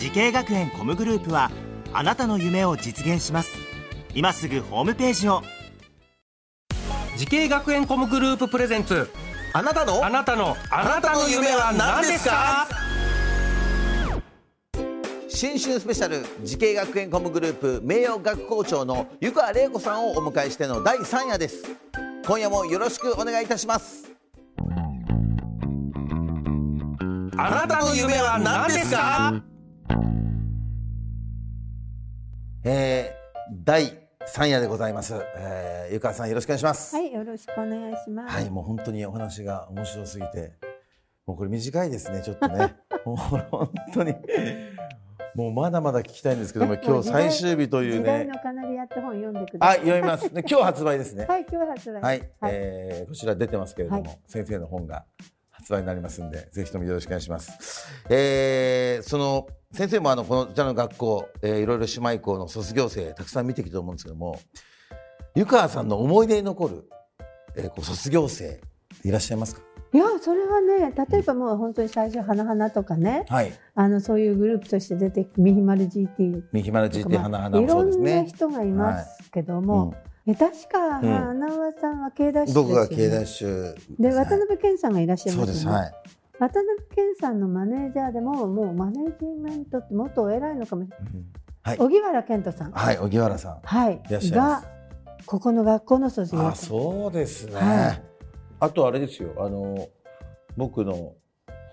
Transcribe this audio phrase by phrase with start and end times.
[0.00, 1.50] 滋慶学園 COMグループは
[1.92, 3.50] あなたの夢を実現します。
[4.14, 5.42] 今すぐホームページを。
[7.18, 9.10] 滋慶学園 COMグループプレゼンツ。
[9.52, 10.02] あなたの？
[10.02, 10.56] あなたの。
[10.70, 12.66] あなたの夢は何ですか？
[15.28, 21.62] 新春スペシャル滋慶学園 COMグループ名誉学校長の湯川れい子さんをお迎えしての第3夜です。
[22.26, 24.10] 今夜もよろしくお願いいたします。
[27.36, 29.42] あなたの夢は何ですか？
[32.62, 33.98] えー、第
[34.36, 38.34] 3夜でございます、えー、湯川さんよろしくお願いしますはい、よろしくお願いします。
[38.34, 40.52] はい、もう本当にお話が面白すぎて、
[41.26, 42.76] もうこれ短いですね、ちょっとね。
[43.06, 44.14] もう本当に。
[45.34, 48.38] もうまだまだ聞きたいんですけども、今日最終日というね時代の。
[48.40, 49.78] カナリアって本読んでくだあ、さい。
[49.80, 50.34] 読みます。
[50.34, 51.24] ね、今日発売ですね。
[51.26, 52.02] はい、今日発売。
[52.02, 55.06] はい、えーこちら出てますけれども、はい先生の本が
[55.60, 57.86] 発売になりますんで、ぜひともよろしくお願いします。
[58.08, 64.40] えーその先生もあのこのこちらの学校、えーいろいろ姉妹校の卒業生たくさん見てきたと思うんですけども、
[65.36, 66.88] 湯川さんの思い出に残る、
[67.56, 68.60] えーこう卒業生
[69.04, 69.62] いらっしゃいますか？
[69.92, 73.52] いや、それはね、例えばもう本当に最初、花々とかね、はい。
[73.74, 78.20] あの、そういうグループとして出てきミヒマル GT ミヒマルとか GT 花々いろもそうですね。
[78.20, 79.94] んな人がいますけども、
[80.26, 82.62] え確か、うん花輪さんは K ダッシュね。
[82.62, 85.66] 僕が K ダッシュで、渡辺謙さんがいらっしゃいそうです。
[85.66, 85.92] はい。
[86.38, 91.08] 渡辺謙さんのマネージャーでも、もうマネジメントってもっと偉いのかもしれない。
[91.62, 92.72] はい荻原健人さん。
[92.72, 93.60] はい、荻原さん。
[93.62, 94.02] はい。
[94.08, 94.70] いらっしゃいますが、
[95.26, 96.66] ここの学校の卒業あ、生。
[96.66, 97.54] そうですね。
[97.54, 98.02] はい
[98.62, 99.32] あとあれですよ。
[99.38, 99.88] あの
[100.56, 101.14] 僕の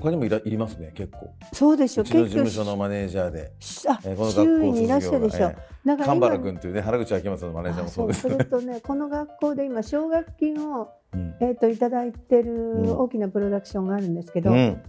[0.00, 0.92] 他にもいらいますね。
[0.94, 1.34] 結構。
[1.52, 3.52] そうでしょうちの事務所のマネージャーで、
[3.88, 5.36] あ、えーこの学校周囲にいらっしゃるでしょ。
[5.36, 5.54] 卒業が
[5.84, 14.82] だから神原今君というね原口秋元のマネージャーもそうですあそれとね、この学校で今奨学金をうんえっ、といただいてんる大きなプロダクションがあるんですけど、うん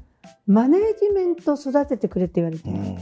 [0.48, 2.78] マネージメントを育ててくれって言われてる。
[2.78, 2.98] うん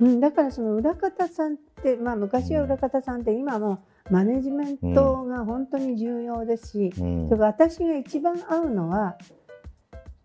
[0.00, 9.16] うん、だからその裏方さんって、まあ昔は裏方さんって今もマネジメントが本当に重要ですし、うんそれから私が一番合うのは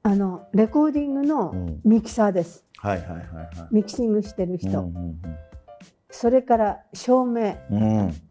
[0.07, 1.81] あのレコーディングのうん。
[1.84, 2.66] ミキサーです。
[2.78, 3.75] はいはいはいはい。
[3.75, 5.19] ミキシングしてる人、うん
[6.09, 8.00] それから照明、うん。
[8.00, 8.22] うん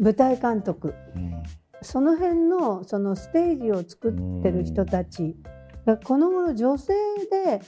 [0.00, 1.42] 舞台監督、うん。
[1.80, 5.36] その辺のそのステージを作ってる人たち。
[5.86, 6.94] がこの頃女性
[7.30, 7.60] で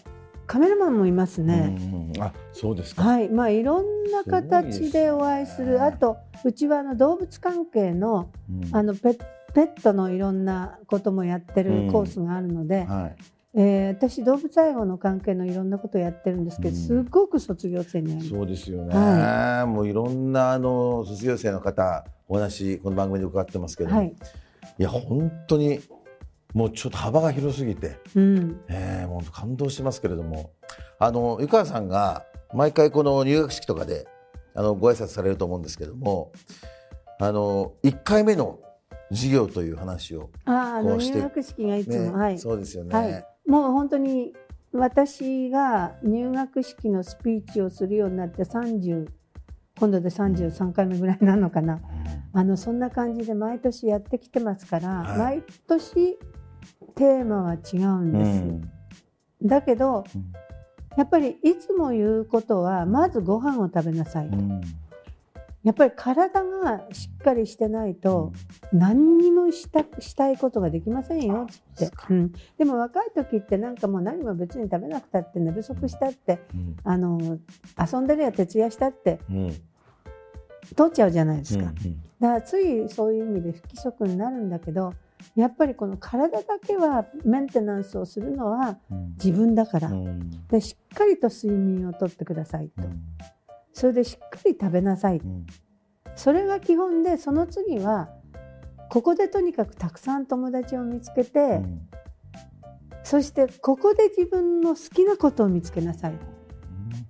[0.46, 1.76] カメラマンもいますね。
[1.78, 3.02] うんうんあそうですか。
[3.02, 5.74] はい、まあいろんな形でお会いする。
[5.74, 8.76] すねあとうちはあの動物関係のうん。
[8.76, 9.16] あのペ
[9.54, 11.86] ペットのいろんなこともやってうん。
[11.86, 13.16] るコースがあるので、はい。
[13.56, 16.74] えー私動物愛護の関係のいろんなことをやってるんですけど、うん。
[16.74, 18.22] すごく卒業生に。
[18.28, 18.94] そうですよね。
[18.94, 24.14] はもういろんなあの卒業生の方お話この番組で伺ってますけど、、はい。
[24.78, 25.80] い、や本当に
[26.52, 30.50] もうちょっと幅が広すぎて、うん、えー、もう感動してますけれども、
[30.98, 34.06] あの湯川さんが毎回この入学式とかで
[34.54, 36.32] あのご挨拶されると思うんですけども、
[37.18, 38.58] あの一回目の
[39.10, 42.94] 授業という話をこうして入学式がいつね、も、はい、そうですよね。
[42.94, 44.32] はい、もう本当に
[44.72, 49.06] 私が入学式のスピーチをするようになって30
[49.78, 51.80] 今度で33回目ぐらいなのかな、
[52.32, 55.18] あのそんな感じで毎年やってきてますから、はい。
[55.18, 56.18] 毎年
[56.94, 58.70] テーマは違うんうです、ん。
[59.42, 60.32] だけどうん。
[60.96, 64.62] やっぱりいつも言うことはまずご飯を食べなさい、うん
[65.66, 68.32] やっぱり体がしっかりしてないと
[68.72, 71.86] 何にもしたしたいことができませんよって。
[71.86, 76.76] そうん、でも若い時ってなんかもう何も別に食べなくたって寝不足したってうん。
[76.84, 77.38] あの
[77.92, 79.56] 遊んでるや徹夜したってうん。
[80.76, 81.74] 取っちゃうじゃないですか、うん
[82.18, 84.94] だからついそういう意味で不規則になるんだけど
[85.34, 89.14] やっぱりこの体だけはメンテナンスをするのはうん。
[89.22, 90.46] 自分だから、うん。
[90.46, 92.82] でしっかりと睡眠をとってくださいと、
[93.76, 95.46] それでしっかり食べなさい、うん。
[96.14, 98.08] それが基本でその次は
[98.88, 101.80] ここでとにかくたくさん友達を見つけて、うん。
[103.04, 106.18] そしてここで自分の好きなことを見つけなさい。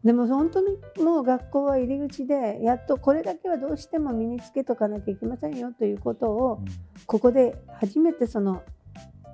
[0.02, 6.64] でも本当にもう学校は入り口でやっとこれだけはどうしても身につけとかなきゃいけませんよということを
[7.06, 8.64] ここで初めてその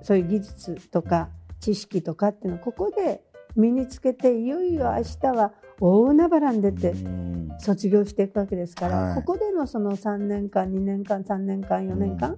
[0.03, 3.23] そういう技術とか知識とかっていうのをここで
[3.55, 12.37] 身につけていよいよ明日は大海原に出てうん卒業していくわけですから、はいここでのその3年間2年間3年間4年間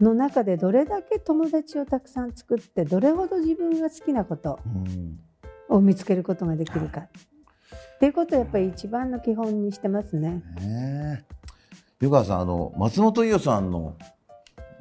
[0.00, 5.18] の中でどれだけ友達をたくさん作ってどれほど自分が好きなことうん
[5.68, 7.08] を見つけることができるかっ
[7.98, 10.42] ていうことをやっぱり一番の基本にしてますね。
[10.60, 11.34] ねえ
[12.00, 13.96] 湯川さんあの松本伊代さんの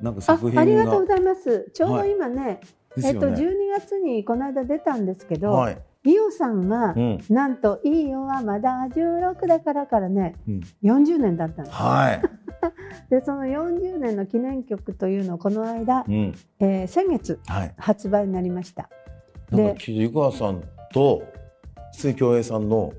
[0.02, 1.70] なんかあ作品がありがとうございます。
[1.74, 2.62] ちょうどはい今ね、
[2.96, 3.56] ですよえっと12ね。
[3.80, 5.78] 月にこの間出たんですけど、はい。
[6.08, 12.22] 伊代さんが、うんなんと「いいよはまだ16だから」からねうん40年だったんですはい。
[13.10, 16.34] でその40年の記念曲というのをこの間、うん。
[16.60, 17.74] えー先月はい。
[17.78, 18.90] 発売になりました
[19.52, 20.64] なんか湯川さん
[20.94, 21.24] と
[21.94, 22.94] 筒井京平さんの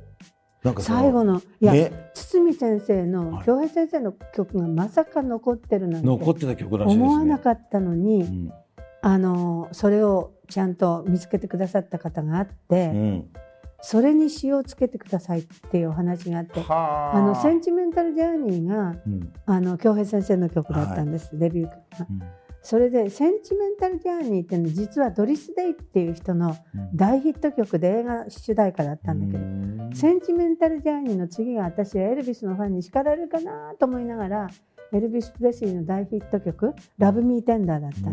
[0.62, 7.04] なんか最後のいや、ね堤先生のはい京平先生の曲がまさか残ってるなんて残ってた曲らしいですね。
[7.04, 8.52] 思わなかったのに、うん
[9.02, 13.28] あのそれをちゃんと見つけてくださった方があって、うん。
[13.80, 17.20] それに詞をつけてくださいっていうお話があってはあ。
[17.20, 19.32] のセンチメンタルジャーニーがうん。
[19.46, 22.06] あの京平先生の曲だったんです、デビュー曲が。
[22.10, 22.22] うん。
[22.60, 26.96] それで「センチメンタル・ジャーニー」っていうのは実はドリス・デイっていう人のうん。
[26.96, 29.90] 大ヒット曲で映画主題歌だったんだけど、うん。
[29.94, 34.48] センチメンタル・ジャーニーの次が私はエルビスのファンに叱られるかなと思いながら
[34.92, 38.10] エルビス・プレスリーの大ヒット曲「ラブ・ミー・テンダー」だった。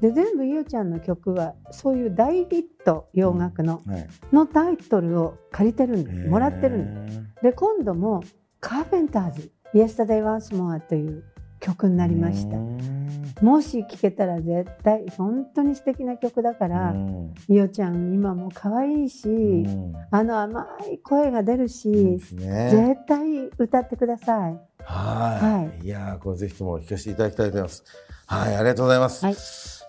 [0.00, 4.06] で全部ゆうちゃんの曲はそういう大ヒット洋楽の,、はい。
[4.32, 6.28] のタイトルを借りてるんです。
[6.28, 7.22] もらってるんです。
[7.42, 8.22] で今度も
[8.60, 11.24] カーペンターズ「Yesterday Once More」という
[11.60, 12.56] 曲になりました
[13.42, 19.30] もし聴けたら絶対本当に素敵な曲だから、うんいおちゃん今も可愛いし、う
[19.68, 22.18] んあの甘い声が出るし、ね。
[22.70, 24.60] 絶対歌ってください。
[24.84, 27.84] はい。、はいやーこれぜひとも聞かせていただきたいと思います。
[28.26, 29.24] はい、ありがとうございます。
[29.24, 29.34] はい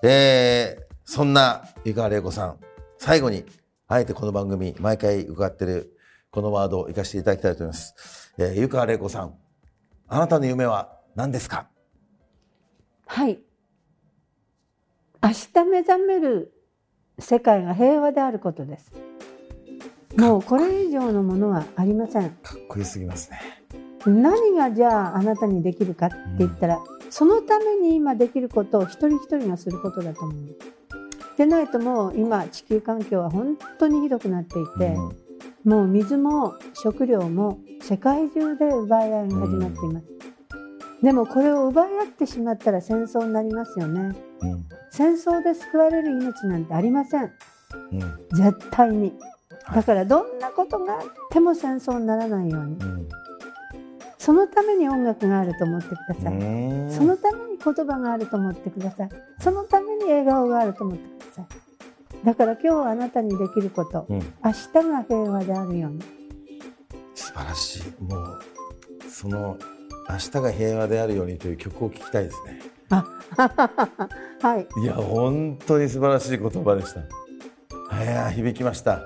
[0.04, 2.58] えーそんな湯川玲子さん、
[2.98, 3.46] 最後に、
[3.88, 5.96] あえてこの番組、毎回伺ってる
[6.32, 8.34] このワードを生かしていただきたいと思います。
[8.40, 9.36] えー湯川玲子さん、
[10.08, 11.68] あなたの夢は何ですか？
[13.06, 13.40] はい。
[15.24, 16.54] 明日目覚める
[17.20, 18.92] 世界が平和であることです。
[20.18, 22.30] もうこれ以上のものはありません。
[22.42, 23.40] かっこよすぎますね。
[24.06, 26.80] 何がじゃああなたにできるかって言ったら、
[27.10, 30.36] そのために今できることを一人一人がすることだと思う。
[31.38, 35.26] でないともう今地球環境は本当にひどくなっていて、うん
[35.66, 40.15] もう水も食料も世界中で奪い合いが始まっています。
[41.04, 44.16] でもこれを奪い合ってしまったら戦争になりますよね。
[44.42, 47.24] うん戦争で救われる命なんてありません。
[47.24, 48.02] うん
[48.34, 49.14] 絶対に。
[49.64, 51.02] はいだからどんなことがあっ
[51.32, 52.78] ても戦争にならないように。
[52.78, 53.10] うん
[54.18, 56.34] そのために音楽があると思ってください。
[56.34, 59.10] うんそのために言葉があると思ってください。
[59.40, 62.26] そのために笑顔があると思ってください。
[62.26, 66.02] だから今日あなたにできること、うん明日が平和であるように。
[67.14, 68.04] 素晴らしい。
[68.04, 68.40] もう、
[69.08, 69.58] その、
[70.10, 72.62] 明日が平和であるようにという曲を聴きたいですね。
[74.42, 74.68] はい。
[74.82, 78.04] いや、本当に素晴らしい言葉でした。
[78.04, 79.02] いや、響きました。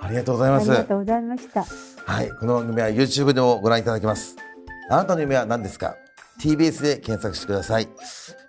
[0.00, 0.70] ありがとうございます。
[0.70, 1.64] ありがとうございました。
[2.04, 4.36] はい、この番組は YouTube でもご覧いただけます。
[4.90, 5.94] あなたの夢は何ですか
[6.40, 7.88] ?TBS で検索してください。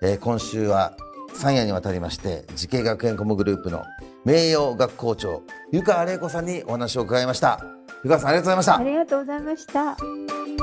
[0.01, 0.93] えー今週は
[1.35, 3.83] 3夜にわたりまして、滋慶学園 COMグループの
[4.25, 5.41] 名誉学校長、
[5.71, 7.59] 湯川れい子さんにお話を伺いました。
[8.03, 8.83] 湯川さんありがとうございましたあ。
[8.83, 10.62] りがとうございました。